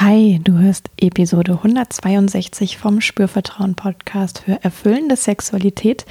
[0.00, 6.06] Hi, du hörst Episode 162 vom Spürvertrauen Podcast für erfüllende Sexualität.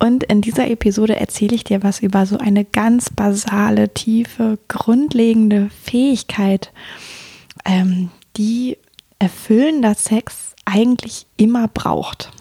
[0.00, 5.70] Und in dieser Episode erzähle ich dir was über so eine ganz basale, tiefe, grundlegende
[5.80, 6.72] Fähigkeit,
[7.64, 8.78] ähm, die
[9.20, 12.32] erfüllender Sex eigentlich immer braucht.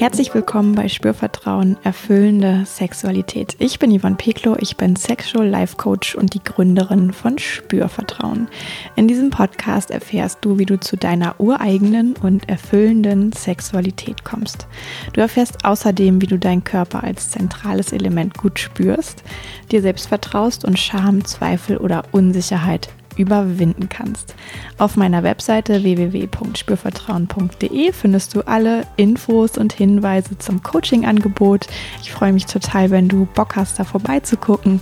[0.00, 3.54] Herzlich willkommen bei Spürvertrauen, erfüllende Sexualität.
[3.58, 8.48] Ich bin Yvonne Peklo, ich bin Sexual Life Coach und die Gründerin von Spürvertrauen.
[8.96, 14.66] In diesem Podcast erfährst du, wie du zu deiner ureigenen und erfüllenden Sexualität kommst.
[15.12, 19.22] Du erfährst außerdem, wie du deinen Körper als zentrales Element gut spürst,
[19.70, 22.88] dir selbst vertraust und Scham, Zweifel oder Unsicherheit
[23.20, 24.34] überwinden kannst.
[24.78, 31.66] Auf meiner Webseite www.spürvertrauen.de findest du alle Infos und Hinweise zum Coaching-Angebot.
[32.02, 34.80] Ich freue mich total, wenn du Bock hast, da vorbeizugucken.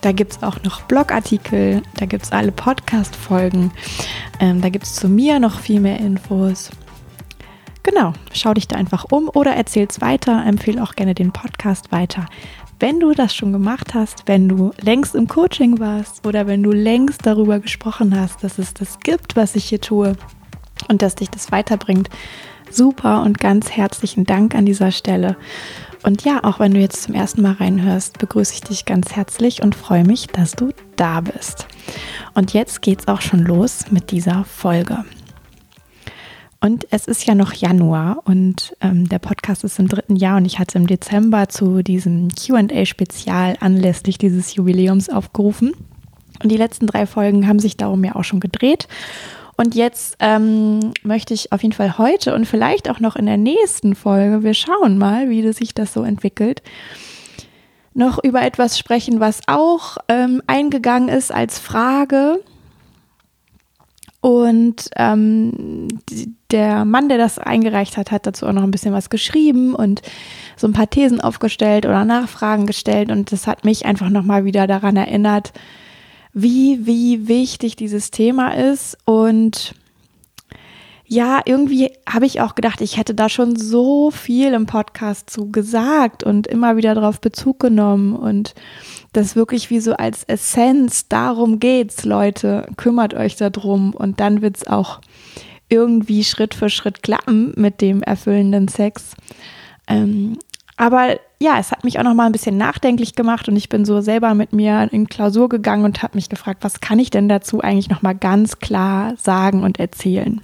[0.00, 3.72] Da gibt es auch noch Blogartikel, da gibt es alle Podcast-Folgen,
[4.40, 6.70] ähm, da gibt es zu mir noch viel mehr Infos.
[7.82, 11.92] Genau, schau dich da einfach um oder erzähl es weiter, empfehle auch gerne den Podcast
[11.92, 12.26] weiter.
[12.78, 16.72] Wenn du das schon gemacht hast, wenn du längst im Coaching warst oder wenn du
[16.72, 20.14] längst darüber gesprochen hast, dass es das gibt, was ich hier tue
[20.88, 22.10] und dass dich das weiterbringt,
[22.70, 25.36] super und ganz herzlichen Dank an dieser Stelle.
[26.02, 29.62] Und ja, auch wenn du jetzt zum ersten Mal reinhörst, begrüße ich dich ganz herzlich
[29.62, 31.66] und freue mich, dass du da bist.
[32.34, 35.04] Und jetzt geht's auch schon los mit dieser Folge.
[36.66, 40.46] Und es ist ja noch Januar und ähm, der Podcast ist im dritten Jahr und
[40.46, 45.74] ich hatte im Dezember zu diesem QA-Spezial anlässlich dieses Jubiläums aufgerufen.
[46.42, 48.88] Und die letzten drei Folgen haben sich darum ja auch schon gedreht.
[49.56, 53.36] Und jetzt ähm, möchte ich auf jeden Fall heute und vielleicht auch noch in der
[53.36, 56.62] nächsten Folge, wir schauen mal, wie sich das so entwickelt,
[57.94, 62.40] noch über etwas sprechen, was auch ähm, eingegangen ist als Frage
[64.26, 65.86] und ähm,
[66.50, 70.02] der Mann, der das eingereicht hat, hat dazu auch noch ein bisschen was geschrieben und
[70.56, 73.12] so ein paar Thesen aufgestellt oder Nachfragen gestellt.
[73.12, 75.52] Und das hat mich einfach nochmal wieder daran erinnert,
[76.32, 78.98] wie, wie wichtig dieses Thema ist.
[79.04, 79.76] Und
[81.08, 85.52] ja, irgendwie habe ich auch gedacht, ich hätte da schon so viel im Podcast zu
[85.52, 88.54] gesagt und immer wieder darauf Bezug genommen und
[89.12, 94.66] das wirklich wie so als Essenz, darum geht's, Leute, kümmert euch darum und dann wird's
[94.66, 95.00] auch
[95.68, 99.14] irgendwie Schritt für Schritt klappen mit dem erfüllenden Sex.
[99.86, 100.38] Ähm,
[100.76, 103.84] aber ja, es hat mich auch noch mal ein bisschen nachdenklich gemacht und ich bin
[103.84, 107.28] so selber mit mir in Klausur gegangen und habe mich gefragt, was kann ich denn
[107.28, 110.40] dazu eigentlich noch mal ganz klar sagen und erzählen?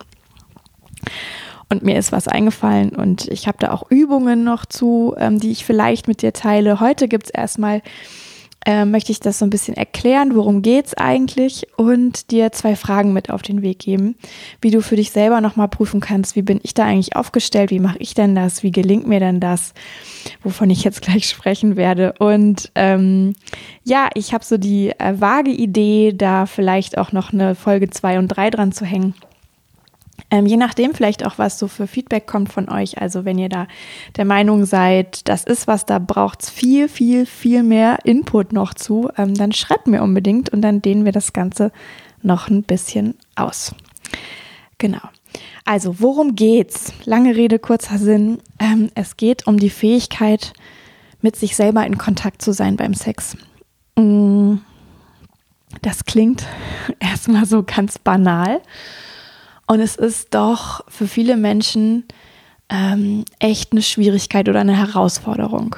[1.69, 5.51] Und mir ist was eingefallen und ich habe da auch Übungen noch zu, ähm, die
[5.51, 6.81] ich vielleicht mit dir teile.
[6.81, 7.81] Heute gibt es erstmal
[8.65, 13.13] äh, möchte ich das so ein bisschen erklären, worum geht's eigentlich und dir zwei Fragen
[13.13, 14.17] mit auf den Weg geben,
[14.61, 17.81] wie du für dich selber nochmal prüfen kannst, wie bin ich da eigentlich aufgestellt, wie
[17.81, 19.75] mache ich denn das, wie gelingt mir denn das,
[20.43, 22.15] wovon ich jetzt gleich sprechen werde.
[22.19, 23.35] Und ähm,
[23.85, 28.19] ja, ich habe so die äh, vage Idee, da vielleicht auch noch eine Folge zwei
[28.19, 29.15] und drei dran zu hängen.
[30.33, 32.99] Ähm, je nachdem vielleicht auch, was so für Feedback kommt von euch.
[32.99, 33.69] Also wenn ihr da
[34.17, 38.73] der Meinung seid, das ist was, da braucht es viel, viel, viel mehr Input noch
[38.73, 41.71] zu, ähm, dann schreibt mir unbedingt und dann dehnen wir das Ganze
[42.23, 43.75] noch ein bisschen aus.
[44.79, 45.03] Genau.
[45.67, 46.95] Also, worum geht's?
[47.05, 48.39] Lange Rede, kurzer Sinn.
[48.59, 50.55] Ähm, es geht um die Fähigkeit,
[51.21, 53.37] mit sich selber in Kontakt zu sein beim Sex.
[53.97, 54.57] Mm,
[55.83, 56.47] das klingt
[57.01, 58.63] erstmal so ganz banal.
[59.73, 62.05] Und es ist doch für viele Menschen
[62.69, 65.77] ähm, echt eine Schwierigkeit oder eine Herausforderung.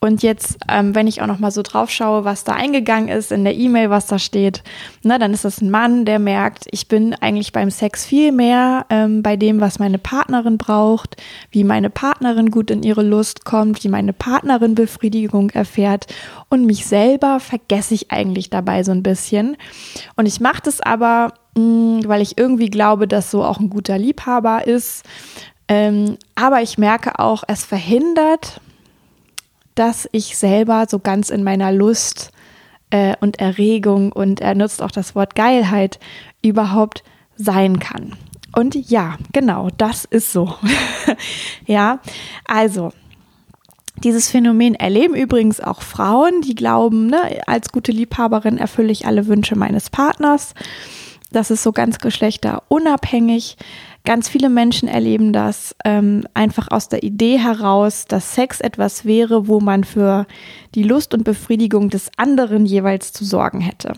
[0.00, 3.30] Und jetzt, ähm, wenn ich auch noch mal so drauf schaue, was da eingegangen ist
[3.30, 4.64] in der E-Mail, was da steht,
[5.04, 8.84] na, dann ist das ein Mann, der merkt, ich bin eigentlich beim Sex viel mehr
[8.90, 11.16] ähm, bei dem, was meine Partnerin braucht,
[11.52, 16.06] wie meine Partnerin gut in ihre Lust kommt, wie meine Partnerin Befriedigung erfährt
[16.48, 19.56] und mich selber vergesse ich eigentlich dabei so ein bisschen.
[20.16, 21.34] Und ich mache das aber
[22.06, 25.04] weil ich irgendwie glaube, dass so auch ein guter Liebhaber ist.
[25.68, 28.60] Ähm, aber ich merke auch, es verhindert,
[29.74, 32.32] dass ich selber so ganz in meiner Lust
[32.90, 35.98] äh, und Erregung und er nutzt auch das Wort Geilheit
[36.42, 37.04] überhaupt
[37.36, 38.16] sein kann.
[38.54, 40.54] Und ja, genau, das ist so.
[41.66, 42.00] ja,
[42.46, 42.92] also
[44.02, 49.26] dieses Phänomen erleben übrigens auch Frauen, die glauben, ne, als gute Liebhaberin erfülle ich alle
[49.26, 50.54] Wünsche meines Partners.
[51.32, 53.56] Das ist so ganz geschlechterunabhängig.
[54.04, 59.46] Ganz viele Menschen erleben das ähm, einfach aus der Idee heraus, dass Sex etwas wäre,
[59.46, 60.26] wo man für
[60.74, 63.92] die Lust und Befriedigung des anderen jeweils zu sorgen hätte.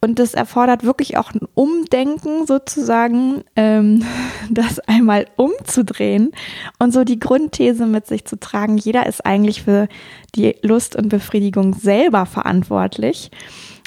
[0.00, 4.04] Und das erfordert wirklich auch ein Umdenken sozusagen, ähm,
[4.50, 6.30] das einmal umzudrehen
[6.78, 9.88] und so die Grundthese mit sich zu tragen, jeder ist eigentlich für
[10.34, 13.30] die Lust und Befriedigung selber verantwortlich.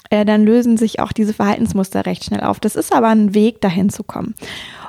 [0.10, 2.60] Äh, dann lösen sich auch diese Verhaltensmuster recht schnell auf.
[2.60, 4.36] Das ist aber ein Weg, dahin zu kommen.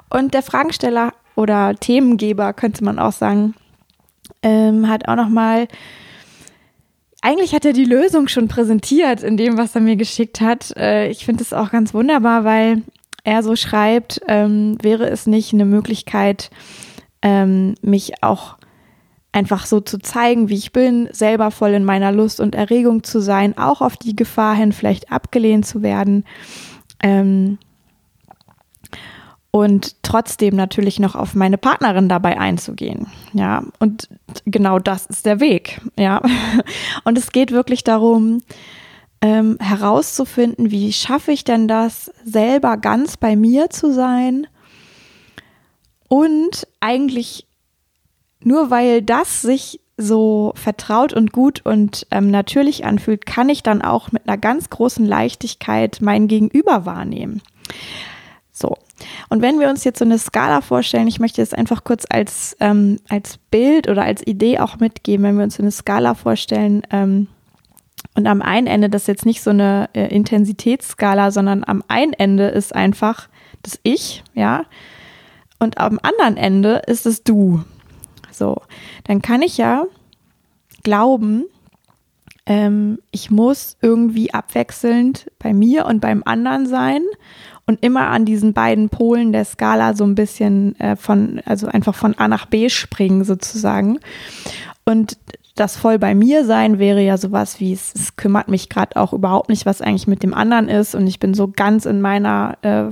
[0.09, 3.55] Und der Fragensteller oder Themengeber, könnte man auch sagen,
[4.43, 5.69] ähm, hat auch nochmal
[7.23, 10.75] eigentlich hat er die Lösung schon präsentiert in dem, was er mir geschickt hat.
[10.77, 12.83] Äh, ich finde es auch ganz wunderbar, weil
[13.25, 16.51] er so schreibt, ähm, wäre es nicht eine Möglichkeit,
[17.23, 18.57] ähm, mich auch
[19.33, 23.21] einfach so zu zeigen, wie ich bin, selber voll in meiner Lust und Erregung zu
[23.21, 26.25] sein, auch auf die Gefahr hin, vielleicht abgelehnt zu werden.
[27.03, 27.59] Ähm,
[29.53, 33.09] und trotzdem natürlich noch auf meine Partnerin dabei einzugehen.
[33.33, 34.09] Ja, und
[34.45, 35.81] genau das ist der Weg.
[35.97, 36.23] Ja,
[37.05, 38.43] und es geht wirklich darum,
[39.23, 44.47] ähm, herauszufinden, wie schaffe ich denn das, selber ganz bei mir zu sein
[46.09, 47.47] und eigentlich
[48.43, 53.83] nur weil das sich so vertraut und gut und ähm, natürlich anfühlt, kann ich dann
[53.83, 57.43] auch mit einer ganz großen Leichtigkeit mein Gegenüber wahrnehmen.
[58.51, 58.77] So.
[59.29, 62.57] Und wenn wir uns jetzt so eine Skala vorstellen, ich möchte es einfach kurz als,
[62.61, 66.83] ähm, als Bild oder als Idee auch mitgeben, wenn wir uns so eine Skala vorstellen,
[66.91, 67.29] ähm,
[68.15, 72.13] und am einen Ende, das ist jetzt nicht so eine äh, Intensitätsskala, sondern am einen
[72.13, 73.29] Ende ist einfach
[73.63, 74.65] das Ich, ja,
[75.59, 77.63] und am anderen Ende ist es Du.
[78.33, 78.57] So,
[79.05, 79.85] dann kann ich ja
[80.83, 81.45] glauben,
[82.47, 87.03] ähm, ich muss irgendwie abwechselnd bei mir und beim anderen sein
[87.67, 91.95] und immer an diesen beiden Polen der Skala so ein bisschen äh, von, also einfach
[91.95, 94.01] von A nach B springen sozusagen.
[94.85, 95.19] Und
[95.55, 99.13] das voll bei mir sein wäre ja sowas wie, es, es kümmert mich gerade auch
[99.13, 102.57] überhaupt nicht, was eigentlich mit dem anderen ist und ich bin so ganz in meiner
[102.63, 102.85] äh,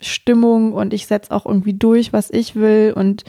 [0.00, 3.24] Stimmung und ich setze auch irgendwie durch, was ich will und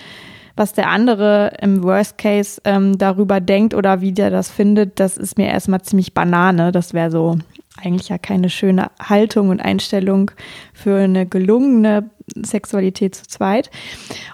[0.57, 5.18] was der andere im Worst Case ähm, darüber denkt oder wie der das findet, das
[5.18, 6.71] ist mir erstmal ziemlich Banane.
[6.71, 7.38] Das wäre so
[7.77, 10.31] eigentlich ja keine schöne Haltung und Einstellung
[10.74, 13.69] für eine gelungene Sexualität zu zweit.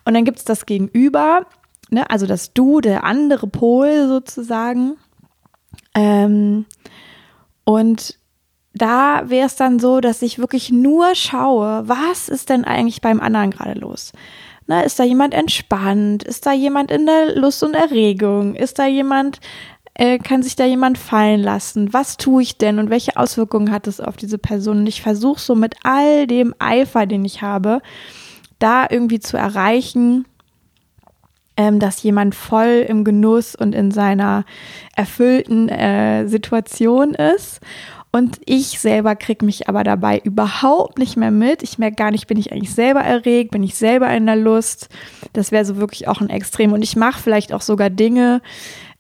[0.06, 1.46] Und dann gibt es das Gegenüber,
[1.90, 4.98] ne, also das Du, der andere Pol sozusagen.
[5.94, 6.66] Ähm,
[7.66, 8.18] und
[8.74, 13.20] da wäre es dann so, dass ich wirklich nur schaue, was ist denn eigentlich beim
[13.20, 14.12] anderen gerade los?
[14.68, 16.24] Ne, ist da jemand entspannt?
[16.24, 18.56] Ist da jemand in der Lust und Erregung?
[18.56, 19.40] Ist da jemand
[19.96, 21.94] äh, kann sich da jemand fallen lassen?
[21.94, 24.80] Was tue ich denn und welche Auswirkungen hat es auf diese Person?
[24.80, 27.82] Und ich versuche so mit all dem Eifer, den ich habe,
[28.60, 30.26] da irgendwie zu erreichen,
[31.58, 34.46] ähm, dass jemand voll im Genuss und in seiner
[34.96, 37.60] erfüllten äh, Situation ist.
[38.16, 41.64] Und ich selber kriege mich aber dabei überhaupt nicht mehr mit.
[41.64, 44.88] Ich merke gar nicht, bin ich eigentlich selber erregt, bin ich selber in der Lust.
[45.34, 46.74] Das wäre so wirklich auch ein Extrem.
[46.74, 48.44] Und ich mache vielleicht auch sogar Dinge,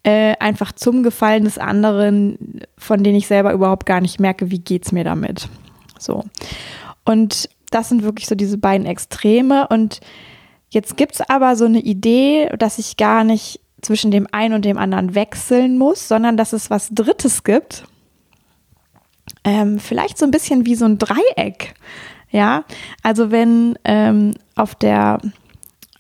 [0.01, 4.57] äh, einfach zum Gefallen des anderen, von denen ich selber überhaupt gar nicht merke, wie
[4.57, 5.48] geht's mir damit.
[6.00, 6.24] So.
[7.06, 9.68] Und das sind wirklich so diese beiden Extreme.
[9.68, 10.00] Und
[10.71, 14.80] jetzt gibt's aber so eine Idee, dass ich gar nicht zwischen dem einen und dem
[14.80, 17.84] anderen wechseln muss, sondern dass es was Drittes gibt.
[19.44, 21.74] Ähm, vielleicht so ein bisschen wie so ein Dreieck.
[22.32, 22.64] Ja,
[23.04, 25.20] also wenn ähm, auf der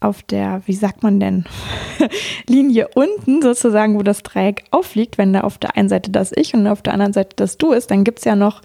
[0.03, 1.45] auf der, wie sagt man denn,
[2.47, 6.53] Linie unten sozusagen, wo das Dreieck aufliegt, wenn da auf der einen Seite das Ich
[6.53, 8.61] und auf der anderen Seite das Du ist, dann gibt es ja noch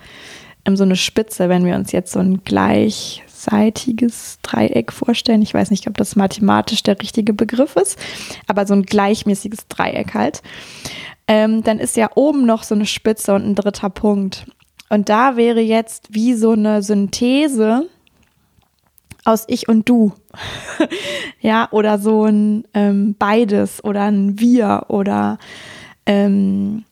[0.65, 5.43] ähm, so eine Spitze, wenn wir uns jetzt so ein gleichseitiges Dreieck vorstellen.
[5.43, 7.99] Ich weiß nicht, ob das mathematisch der richtige Begriff ist,
[8.47, 10.43] aber so ein gleichmäßiges Dreieck halt.
[11.29, 14.47] Ähm, dann ist ja oben noch so eine Spitze und ein dritter Punkt.
[14.88, 17.88] Und da wäre jetzt wie so eine Synthese
[19.25, 20.12] aus Ich und Du.
[21.40, 25.38] ja, oder so ein ähm, beides oder ein Wir oder
[26.07, 26.85] ähm,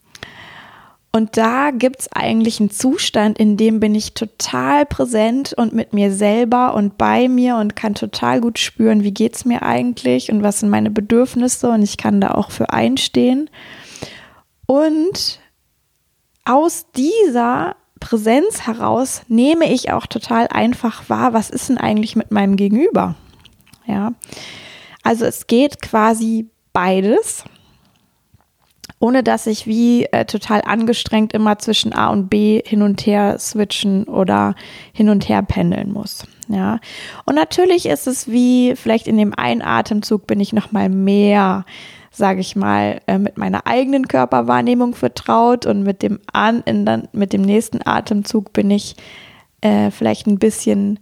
[1.17, 5.91] und da gibt es eigentlich einen Zustand, in dem bin ich total präsent und mit
[5.91, 10.31] mir selber und bei mir und kann total gut spüren, wie geht es mir eigentlich
[10.31, 13.49] und was sind meine Bedürfnisse und ich kann da auch für einstehen.
[14.67, 15.39] Und
[16.45, 22.31] aus dieser Präsenz heraus nehme ich auch total einfach wahr, was ist denn eigentlich mit
[22.31, 23.15] meinem Gegenüber?
[23.85, 24.13] Ja.
[25.03, 27.43] Also es geht quasi beides.
[28.99, 33.37] ohne dass ich wie äh, total angestrengt immer zwischen A und B hin und her
[33.37, 34.55] switchen oder
[34.91, 36.25] hin und her pendeln muss.
[36.49, 36.79] Ja.
[37.25, 41.65] Und natürlich ist es wie vielleicht in dem einen Atemzug bin ich noch mal mehr
[42.17, 47.31] sage ich mal, äh, mit meiner eigenen Körperwahrnehmung vertraut und mit dem an in mit
[47.31, 48.95] dem nächsten Atemzug bin ich
[49.61, 50.99] äh, vielleicht ein bisschen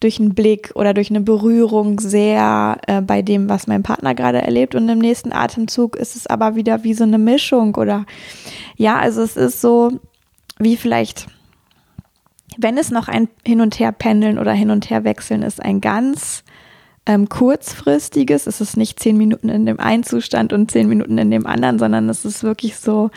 [0.00, 4.42] durch einen Blick oder durch eine Berührung sehr äh, bei dem, was mein Partner gerade
[4.42, 4.74] erlebt.
[4.74, 8.04] Und im nächsten Atemzug ist es aber wieder wie so eine Mischung oder
[8.76, 10.00] ja, also es ist so
[10.58, 11.28] wie vielleicht,
[12.58, 16.44] wenn es noch ein Hin- und Her-Pendeln oder Hin- und Her-Wechseln ist, ein ganz
[17.06, 18.46] ähm, kurzfristiges.
[18.46, 21.78] Es ist nicht zehn Minuten in dem einen Zustand und zehn Minuten in dem anderen,
[21.78, 23.10] sondern es ist wirklich so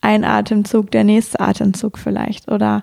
[0.00, 2.82] ein Atemzug, der nächste Atemzug vielleicht oder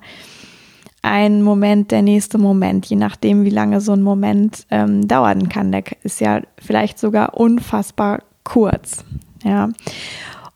[1.01, 5.71] ein Moment, der nächste Moment, je nachdem, wie lange so ein Moment ähm, dauern kann.
[5.71, 9.05] Der ist ja vielleicht sogar unfassbar kurz.
[9.43, 9.69] Ja.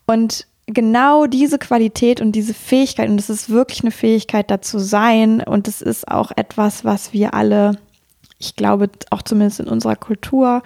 [0.06, 5.40] Und genau diese Qualität und diese Fähigkeit, und es ist wirklich eine Fähigkeit dazu sein,
[5.42, 7.78] und es ist auch etwas, was wir alle,
[8.42, 10.62] ich glaube, auch zumindest in unserer Kultur,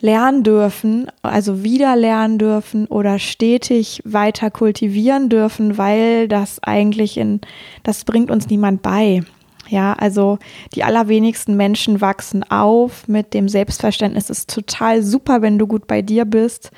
[0.00, 7.42] lernen dürfen, also wieder lernen dürfen oder stetig weiter kultivieren dürfen, weil das eigentlich in,
[7.82, 9.22] das bringt uns niemand bei.
[9.68, 10.38] Ja, also
[10.74, 15.86] die allerwenigsten Menschen wachsen auf mit dem Selbstverständnis, es ist total super, wenn du gut
[15.86, 16.70] bei dir bist.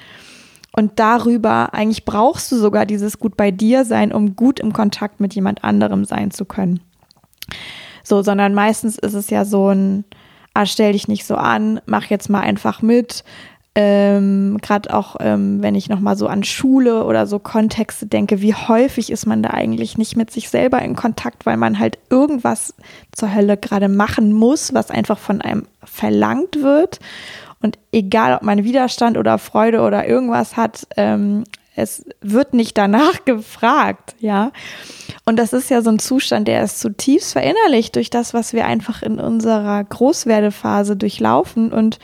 [0.75, 5.21] Und darüber, eigentlich brauchst du sogar dieses gut bei dir sein, um gut im Kontakt
[5.21, 6.81] mit jemand anderem sein zu können.
[8.03, 10.05] So, sondern meistens ist es ja so ein,
[10.55, 13.25] ah, stell dich nicht so an, mach jetzt mal einfach mit.
[13.75, 18.55] Ähm, Gerade auch, ähm, wenn ich nochmal so an Schule oder so Kontexte denke, wie
[18.55, 22.75] häufig ist man da eigentlich nicht mit sich selber in Kontakt, weil man halt irgendwas
[23.13, 27.01] zur Hölle gerade machen muss, was einfach von einem verlangt wird.
[27.63, 31.45] Und egal, ob man Widerstand oder Freude oder irgendwas hat, ähm,
[31.75, 34.53] es wird nicht danach gefragt, ja.
[35.25, 38.67] Und das ist ja so ein Zustand, der ist zutiefst verinnerlicht durch das, was wir
[38.67, 41.73] einfach in unserer Großwerdephase durchlaufen.
[41.73, 41.99] Und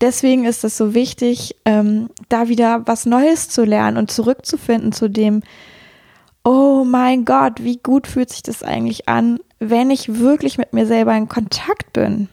[0.00, 5.08] deswegen ist es so wichtig, ähm, da wieder was Neues zu lernen und zurückzufinden zu
[5.08, 5.42] dem,
[6.44, 10.86] oh mein Gott, wie gut fühlt sich das eigentlich an, wenn ich wirklich mit mir
[10.86, 12.28] selber in Kontakt bin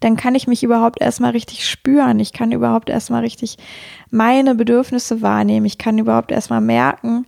[0.00, 2.18] dann kann ich mich überhaupt erstmal richtig spüren.
[2.20, 3.58] Ich kann überhaupt erstmal richtig
[4.10, 5.66] meine Bedürfnisse wahrnehmen.
[5.66, 7.26] Ich kann überhaupt erstmal merken,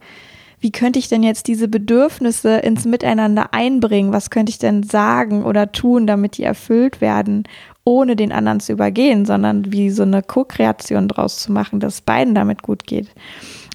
[0.61, 4.13] wie könnte ich denn jetzt diese Bedürfnisse ins Miteinander einbringen?
[4.13, 7.45] Was könnte ich denn sagen oder tun, damit die erfüllt werden,
[7.85, 12.35] ohne den anderen zu übergehen, sondern wie so eine Co-Kreation draus zu machen, dass beiden
[12.35, 13.09] damit gut geht.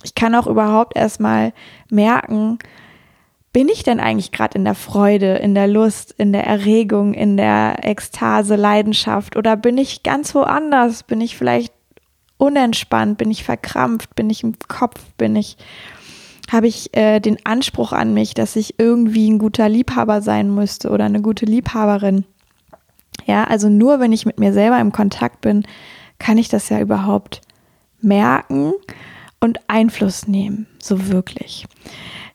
[0.03, 1.51] Ich kann auch überhaupt erstmal
[1.89, 2.57] merken,
[3.57, 7.37] bin ich denn eigentlich gerade in der Freude, in der Lust, in der Erregung, in
[7.37, 11.01] der Ekstase, Leidenschaft oder bin ich ganz woanders?
[11.01, 11.73] Bin ich vielleicht
[12.37, 13.17] unentspannt?
[13.17, 14.15] Bin ich verkrampft?
[14.15, 15.03] Bin ich im Kopf?
[15.17, 15.57] Bin ich
[16.51, 20.91] habe ich äh, den Anspruch an mich, dass ich irgendwie ein guter Liebhaber sein müsste
[20.91, 22.25] oder eine gute Liebhaberin.
[23.25, 25.63] Ja, also nur wenn ich mit mir selber im Kontakt bin,
[26.19, 27.41] kann ich das ja überhaupt
[28.01, 28.73] merken
[29.39, 31.65] und Einfluss nehmen, so wirklich.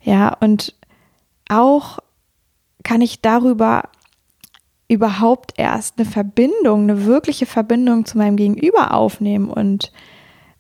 [0.03, 0.75] Ja, und
[1.53, 1.99] auch
[2.83, 3.85] kann ich darüber
[4.89, 9.93] überhaupt erst eine Verbindung, eine wirkliche Verbindung zu meinem Gegenüber aufnehmen und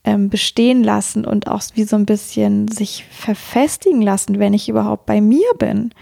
[0.04, 5.06] ähm, bestehen lassen und auch wie so ein bisschen sich verfestigen lassen, wenn ich überhaupt
[5.06, 5.92] bei mir bin.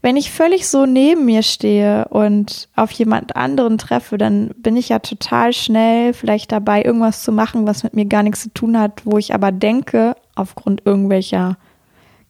[0.00, 4.88] Wenn ich völlig so neben mir stehe und auf jemand anderen treffe, dann bin ich
[4.88, 8.76] ja total schnell vielleicht dabei, irgendwas zu machen, was mit mir gar nichts zu tun
[8.76, 11.56] hat, wo ich aber denke, aufgrund irgendwelcher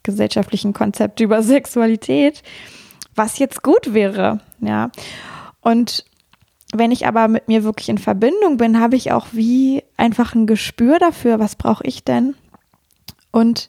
[0.02, 2.42] gesellschaftlichen Konzepte über Sexualität,
[3.14, 4.90] was jetzt gut wäre, ja.
[5.60, 6.04] Und
[6.74, 10.46] wenn ich aber mit mir wirklich in Verbindung bin, habe ich auch wie einfach ein
[10.46, 12.34] Gespür dafür, was brauche ich denn?
[13.30, 13.68] Und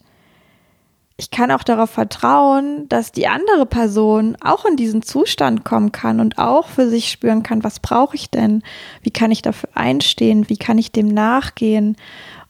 [1.15, 6.19] ich kann auch darauf vertrauen, dass die andere Person auch in diesen Zustand kommen kann
[6.19, 8.63] und auch für sich spüren kann, was brauche ich denn?
[9.03, 10.49] Wie kann ich dafür einstehen?
[10.49, 11.97] Wie kann ich dem nachgehen?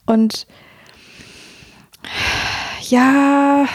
[0.05, 0.47] Und
[2.89, 3.65] ja,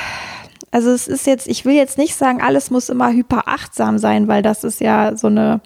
[0.71, 4.43] also es ist jetzt, ich will jetzt nicht sagen, alles muss immer hyperachtsam sein, weil
[4.43, 5.61] das ist ja so eine,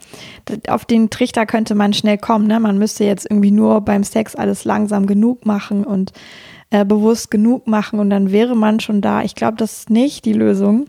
[0.68, 2.46] auf den Trichter könnte man schnell kommen.
[2.46, 2.60] Ne?
[2.60, 6.12] Man müsste jetzt irgendwie nur beim Sex alles langsam genug machen und
[6.70, 9.22] äh, bewusst genug machen und dann wäre man schon da.
[9.22, 10.86] Ich glaube, das ist nicht die Lösung.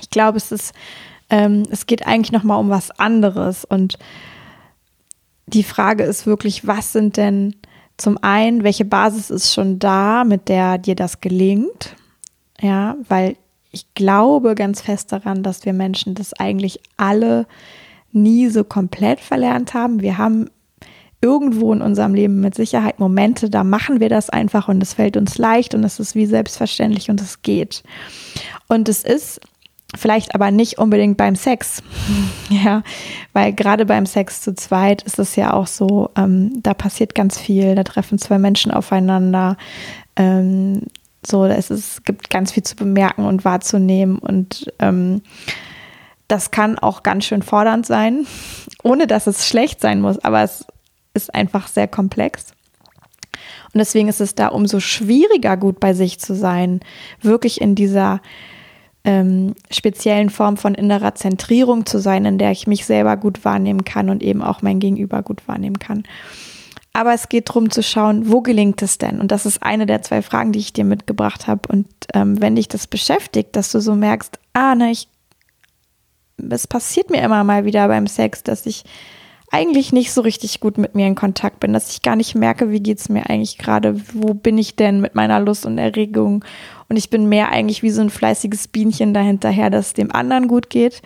[0.00, 0.74] Ich glaube, es ist,
[1.30, 3.98] ähm, es geht eigentlich nochmal um was anderes und
[5.46, 7.54] die Frage ist wirklich, was sind denn
[7.98, 11.96] zum einen, welche Basis ist schon da, mit der dir das gelingt?
[12.60, 13.36] Ja, weil
[13.70, 17.46] ich glaube ganz fest daran, dass wir Menschen das eigentlich alle
[18.12, 20.00] nie so komplett verlernt haben.
[20.00, 20.48] Wir haben
[21.20, 25.16] irgendwo in unserem Leben mit Sicherheit Momente, da machen wir das einfach und es fällt
[25.16, 27.82] uns leicht und es ist wie selbstverständlich und es geht.
[28.68, 29.40] Und es ist
[29.96, 31.82] vielleicht aber nicht unbedingt beim Sex.
[32.50, 32.82] ja,
[33.32, 37.38] weil gerade beim Sex zu zweit ist es ja auch so, ähm, da passiert ganz
[37.38, 39.56] viel, da treffen zwei Menschen aufeinander.
[40.16, 40.82] Ähm,
[41.26, 45.22] so, es, ist, gibt ganz viel zu bemerken und wahrzunehmen und ähm,
[46.28, 48.26] das kann auch ganz schön fordernd sein,
[48.82, 50.66] ohne dass es schlecht sein muss, aber es
[51.14, 52.52] ist einfach sehr komplex.
[53.72, 56.80] Und deswegen ist es da umso schwieriger, gut bei sich zu sein,
[57.20, 58.20] wirklich in dieser
[59.04, 63.84] ähm, speziellen Form von innerer Zentrierung zu sein, in der ich mich selber gut wahrnehmen
[63.84, 66.04] kann und eben auch mein Gegenüber gut wahrnehmen kann.
[66.92, 69.20] Aber es geht darum zu schauen, wo gelingt es denn?
[69.20, 71.62] Und das ist eine der zwei Fragen, die ich dir mitgebracht habe.
[71.68, 75.08] Und ähm, wenn dich das beschäftigt, dass du so merkst, ah, ne, ich,
[76.50, 78.84] es passiert mir immer mal wieder beim Sex, dass ich
[79.50, 82.70] eigentlich nicht so richtig gut mit mir in Kontakt bin, dass ich gar nicht merke,
[82.70, 86.44] wie geht es mir eigentlich gerade, wo bin ich denn mit meiner Lust und Erregung
[86.88, 90.48] und ich bin mehr eigentlich wie so ein fleißiges Bienchen dahinterher, dass es dem anderen
[90.48, 91.02] gut geht.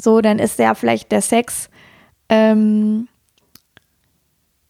[0.00, 1.70] So, dann ist ja vielleicht der Sex
[2.28, 3.08] ähm,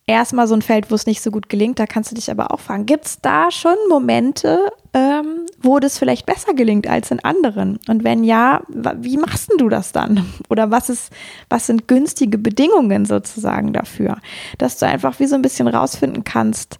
[0.06, 1.78] erstmal so ein Feld, wo es nicht so gut gelingt.
[1.78, 5.98] Da kannst du dich aber auch fragen, gibt es da schon Momente, ähm, wo das
[5.98, 7.78] vielleicht besser gelingt als in anderen?
[7.88, 10.26] Und wenn ja, wie machst du das dann?
[10.50, 11.10] Oder was ist,
[11.48, 14.18] was sind günstige Bedingungen sozusagen dafür?
[14.58, 16.78] Dass du einfach wie so ein bisschen rausfinden kannst,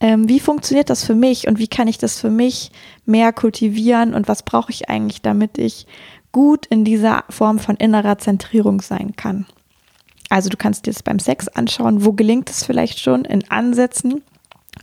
[0.00, 2.70] ähm, wie funktioniert das für mich und wie kann ich das für mich
[3.04, 5.86] mehr kultivieren und was brauche ich eigentlich, damit ich
[6.32, 9.46] gut in dieser Form von innerer Zentrierung sein kann.
[10.28, 14.22] Also du kannst dir das beim Sex anschauen, wo gelingt es vielleicht schon in Ansätzen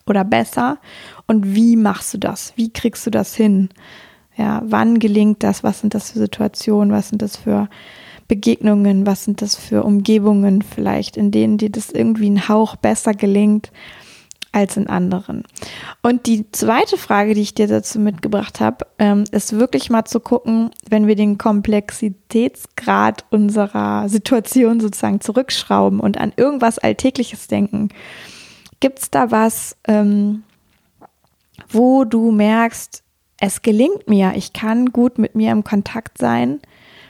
[0.08, 0.80] oder besser
[1.28, 2.54] und wie machst du das?
[2.56, 3.70] Wie kriegst du das hin?
[4.36, 5.64] Ja, wann gelingt das?
[5.64, 6.92] Was sind das für Situationen?
[6.92, 7.70] Was sind das für
[8.28, 9.06] Begegnungen?
[9.06, 13.72] Was sind das für Umgebungen vielleicht, in denen dir das irgendwie ein Hauch besser gelingt?
[14.54, 15.44] Als in anderen.
[16.02, 20.20] Und die zweite Frage, die ich dir dazu mitgebracht habe, ähm, ist wirklich mal zu
[20.20, 27.90] gucken, wenn wir den Komplexitätsgrad unserer Situation sozusagen zurückschrauben und an irgendwas Alltägliches denken.
[28.80, 30.44] Gibt es da was, ähm,
[31.70, 33.04] wo du merkst,
[33.40, 36.62] es gelingt mir, ich kann gut mit mir im Kontakt sein,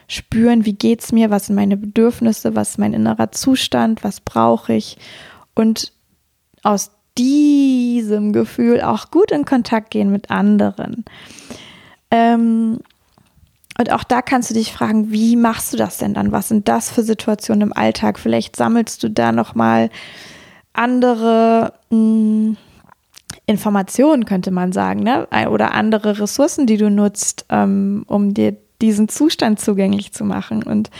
[0.08, 4.20] spüren, wie geht es mir, was sind meine Bedürfnisse, was ist mein innerer Zustand, was
[4.20, 4.96] brauche ich
[5.54, 5.92] und
[6.62, 11.04] aus diesem Gefühl auch gut in Kontakt gehen mit anderen.
[12.10, 12.78] Ähm,
[13.78, 16.32] und auch da kannst du dich fragen, wie machst du das denn dann?
[16.32, 18.18] Was sind das für Situationen im Alltag?
[18.18, 19.90] Vielleicht sammelst du da noch mal
[20.72, 22.56] andere mh, hm,
[23.46, 25.26] Informationen, könnte man sagen, ne?
[25.50, 30.62] oder andere Ressourcen, die du nutzt, ähm, um dir diesen Zustand zugänglich zu machen.
[30.62, 30.90] Und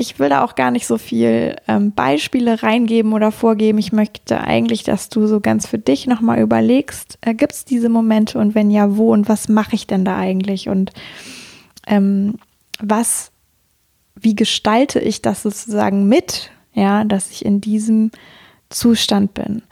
[0.00, 3.78] ich will da auch gar nicht so viel ähm, Beispiele reingeben oder vorgeben.
[3.78, 7.90] Ich möchte eigentlich, dass du so ganz für dich nochmal überlegst, äh, gibt es diese
[7.90, 10.92] Momente und wenn ja, wo und was mache ich denn da eigentlich und
[11.86, 12.36] ähm,
[12.80, 13.30] was,
[14.14, 18.10] wie gestalte ich das sozusagen mit, ja, dass ich in diesem
[18.70, 19.62] Zustand bin.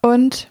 [0.00, 0.48] Und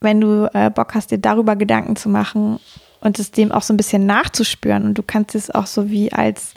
[0.00, 2.60] wenn du äh, Bock hast, dir darüber Gedanken zu machen,
[3.06, 4.84] und es dem auch so ein bisschen nachzuspüren.
[4.84, 6.54] Und du kannst es auch so wie als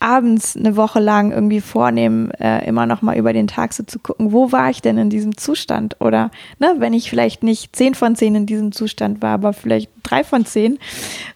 [0.00, 4.00] abends eine Woche lang irgendwie vornehmen, äh, immer noch mal über den Tag so zu
[4.00, 5.96] gucken, wo war ich denn in diesem Zustand?
[6.00, 9.88] Oder ne, wenn ich vielleicht nicht zehn von zehn in diesem Zustand war, aber vielleicht
[10.02, 10.80] drei von zehn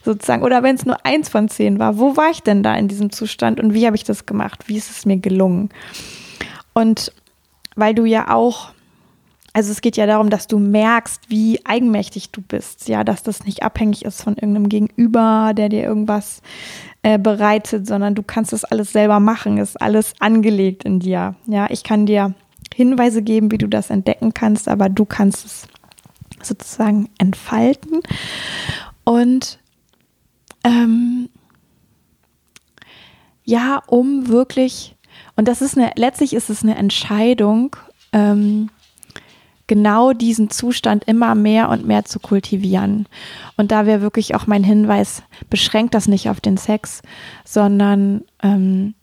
[0.03, 2.89] sozusagen, oder wenn es nur eins von zehn war, wo war ich denn da in
[2.89, 4.65] diesem Zustand und wie habe ich das gemacht?
[4.67, 5.69] Wie ist es mir gelungen?
[6.73, 7.13] Und
[7.75, 8.71] weil du ja auch
[9.59, 13.43] also es geht ja darum, dass du merkst, wie eigenmächtig du bist, ja, dass das
[13.43, 16.41] nicht abhängig ist von irgendeinem Gegenüber, der dir irgendwas
[17.03, 21.35] äh, bereitet, sondern du kannst das alles selber machen, ist alles angelegt in dir.
[21.45, 22.35] Ja, ich kann dir
[22.73, 25.67] Hinweise geben, wie du das entdecken kannst, aber du kannst es
[26.41, 27.99] sozusagen entfalten
[29.03, 29.59] und
[30.63, 31.27] ähm,
[33.43, 34.95] ja, um wirklich
[35.35, 37.75] und das ist eine letztlich ist es eine Entscheidung.
[38.13, 38.69] Ähm,
[39.69, 43.07] genau diesen Zustand immer mehr und mehr zu kultivieren.
[43.55, 47.01] Und da wäre wirklich auch mein Hinweis, beschränkt das nicht auf den Sex,
[47.45, 48.95] sondern ähm,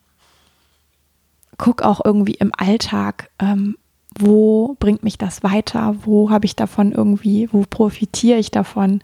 [1.57, 3.77] guck auch irgendwie im Alltag, ähm,
[4.19, 9.01] wo bringt mich das weiter, wo habe ich davon irgendwie, wo profitiere ich davon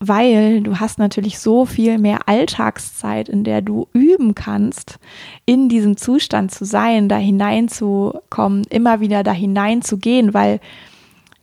[0.00, 4.98] weil du hast natürlich so viel mehr Alltagszeit, in der du üben kannst,
[5.44, 10.60] in diesem Zustand zu sein, da hineinzukommen, immer wieder da hineinzugehen, weil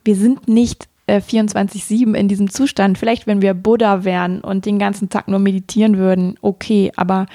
[0.04, 2.98] wir sind nicht äh, 24-7 in diesem Zustand.
[2.98, 7.28] Vielleicht, wenn wir Buddha wären und den ganzen Tag nur meditieren würden, okay, aber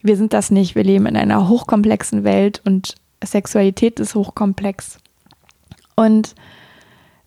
[0.00, 0.74] wir sind das nicht.
[0.74, 4.98] Wir leben in einer hochkomplexen Welt und Sexualität ist hochkomplex.
[5.94, 6.34] Und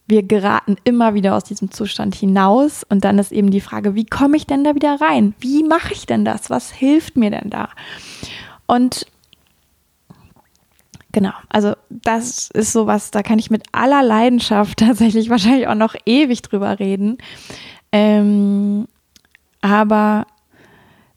[0.08, 4.06] wir geraten immer wieder aus diesem Zustand hinaus und dann ist eben die Frage, wie
[4.06, 5.36] komme ich denn da wieder rein?
[5.40, 6.50] Wie mache ich denn das?
[6.50, 7.70] Was hilft mir denn da?
[8.68, 9.06] Und
[11.12, 15.96] genau, also das ist sowas, da kann ich mit aller Leidenschaft tatsächlich wahrscheinlich auch noch
[16.06, 17.18] ewig drüber reden.
[17.92, 18.88] Ähm,
[19.62, 20.26] aber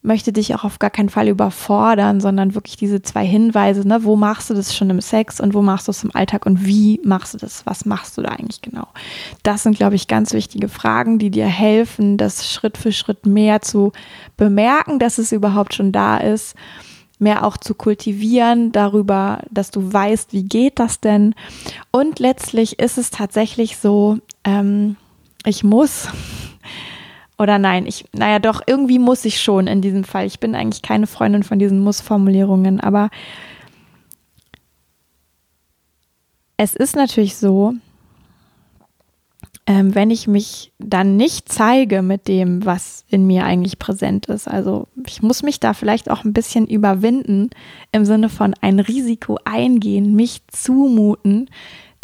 [0.03, 4.17] möchte dich auch auf gar keinen Fall überfordern, sondern wirklich diese zwei Hinweise, ne, wo
[4.17, 7.01] machst du das schon im Sex und wo machst du es im Alltag und wie
[7.05, 7.67] machst du das?
[7.67, 8.89] Was machst du da eigentlich genau?
[9.43, 13.61] Das sind, glaube ich, ganz wichtige Fragen, die dir helfen, das Schritt für Schritt mehr
[13.61, 13.93] zu
[14.39, 16.55] bemerken, dass es überhaupt schon da ist,
[17.19, 21.35] mehr auch zu kultivieren darüber, dass du weißt, wie geht das denn?
[21.91, 24.97] Und letztlich ist es tatsächlich so, ähm,
[25.45, 26.09] ich muss
[27.41, 30.27] oder nein, ich, naja, doch, irgendwie muss ich schon in diesem Fall.
[30.27, 33.09] Ich bin eigentlich keine Freundin von diesen Muss-Formulierungen, aber
[36.59, 37.73] es ist natürlich so,
[39.67, 44.47] ähm, wenn ich mich dann nicht zeige mit dem, was in mir eigentlich präsent ist.
[44.47, 47.49] Also ich muss mich da vielleicht auch ein bisschen überwinden
[47.91, 51.49] im Sinne von ein Risiko eingehen, mich zumuten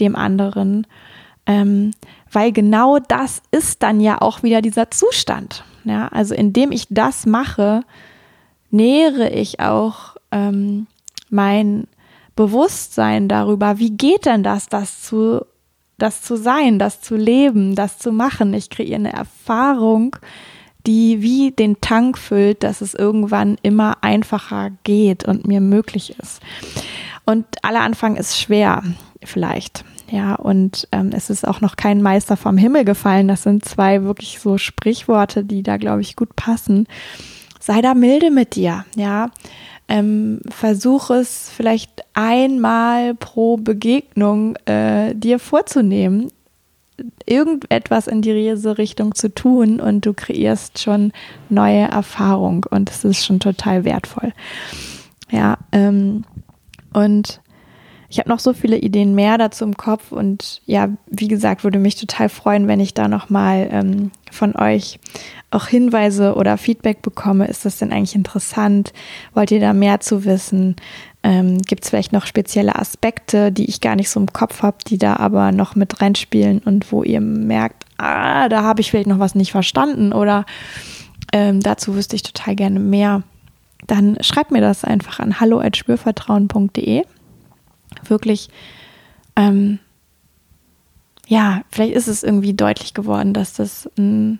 [0.00, 0.86] dem anderen.
[1.44, 1.90] Ähm,
[2.30, 5.64] weil genau das ist dann ja auch wieder dieser Zustand.
[5.84, 7.82] Ja, also indem ich das mache,
[8.70, 10.86] nähere ich auch ähm,
[11.30, 11.86] mein
[12.34, 15.46] Bewusstsein darüber, wie geht denn das, das zu,
[15.96, 18.52] das zu sein, das zu leben, das zu machen.
[18.52, 20.16] Ich kreiere eine Erfahrung,
[20.86, 26.40] die wie den Tank füllt, dass es irgendwann immer einfacher geht und mir möglich ist.
[27.24, 28.82] Und aller Anfang ist schwer,
[29.24, 29.84] vielleicht.
[30.08, 33.28] Ja, und ähm, es ist auch noch kein Meister vom Himmel gefallen.
[33.28, 36.86] Das sind zwei wirklich so Sprichworte, die da, glaube ich, gut passen.
[37.58, 39.30] Sei da milde mit dir, ja.
[39.88, 46.32] Ähm, versuch es vielleicht einmal pro Begegnung äh, dir vorzunehmen,
[47.24, 51.12] irgendetwas in diese Richtung zu tun und du kreierst schon
[51.48, 54.32] neue Erfahrung und es ist schon total wertvoll.
[55.30, 56.24] Ja, ähm,
[56.92, 57.40] und
[58.16, 61.78] ich habe noch so viele Ideen mehr dazu im Kopf und ja, wie gesagt, würde
[61.78, 64.98] mich total freuen, wenn ich da nochmal ähm, von euch
[65.50, 67.46] auch Hinweise oder Feedback bekomme.
[67.46, 68.94] Ist das denn eigentlich interessant?
[69.34, 70.76] Wollt ihr da mehr zu wissen?
[71.22, 74.78] Ähm, Gibt es vielleicht noch spezielle Aspekte, die ich gar nicht so im Kopf habe,
[74.86, 79.08] die da aber noch mit reinspielen und wo ihr merkt, ah, da habe ich vielleicht
[79.08, 80.46] noch was nicht verstanden oder
[81.34, 83.24] ähm, dazu wüsste ich total gerne mehr.
[83.86, 87.04] Dann schreibt mir das einfach an hallo@spürvertrauen.de
[88.10, 88.48] wirklich,
[89.36, 89.78] ähm,
[91.26, 94.38] ja, vielleicht ist es irgendwie deutlich geworden, dass das ein,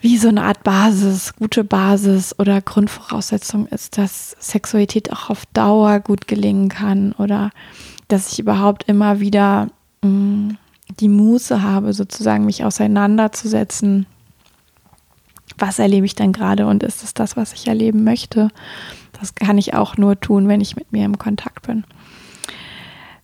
[0.00, 6.00] wie so eine Art Basis, gute Basis oder Grundvoraussetzung ist, dass Sexualität auch auf Dauer
[6.00, 7.50] gut gelingen kann oder
[8.08, 9.68] dass ich überhaupt immer wieder
[10.02, 10.58] mh, mm,
[11.00, 14.06] die Muße habe, sozusagen mich auseinanderzusetzen.
[15.62, 18.48] Was erlebe ich denn gerade und ist es das, was ich erleben möchte?
[19.20, 21.84] Das kann ich auch nur tun, wenn ich mit mir im Kontakt bin.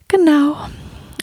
[0.07, 0.55] Genau.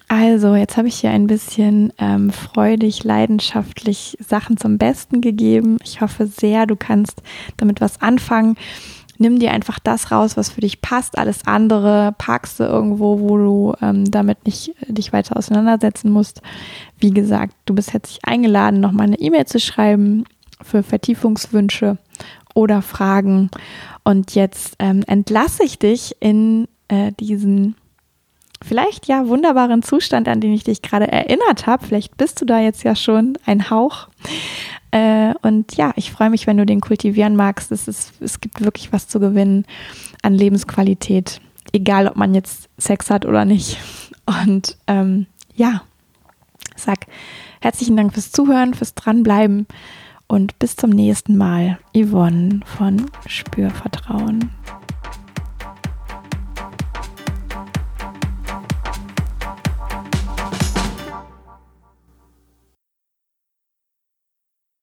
[0.10, 5.78] Also, jetzt habe ich hier ein bisschen ähm, freudig, leidenschaftlich Sachen zum Besten gegeben.
[5.86, 7.22] Ich hoffe sehr, du kannst
[7.56, 8.58] damit was anfangen.
[9.18, 11.18] Nimm dir einfach das raus, was für dich passt.
[11.18, 16.42] Alles andere parkst du irgendwo, wo du ähm, damit nicht äh, dich weiter auseinandersetzen musst.
[17.00, 20.26] Wie gesagt, du bist herzlich eingeladen, nochmal eine E-Mail zu schreiben
[20.62, 21.98] für Vertiefungswünsche
[22.54, 23.50] oder Fragen.
[24.04, 27.76] Und jetzt ähm, entlasse ich dich in äh, diesen
[28.64, 31.86] vielleicht ja wunderbaren Zustand, an den ich dich gerade erinnert habe.
[31.86, 34.08] Vielleicht bist du da jetzt ja schon ein Hauch.
[34.92, 37.72] Äh, und ja, ich freue mich, wenn du den kultivieren magst.
[37.72, 39.66] Es, ist, es gibt wirklich was zu gewinnen
[40.22, 41.42] an Lebensqualität,
[41.74, 43.78] egal ob man jetzt Sex hat oder nicht.
[44.26, 45.84] Und ähm, ja,
[46.76, 47.00] sag
[47.62, 49.68] herzlichen Dank fürs Zuhören, fürs Dranbleiben
[50.28, 51.80] und bis zum nächsten Mal.
[51.96, 54.50] Yvonne von Spürvertrauen.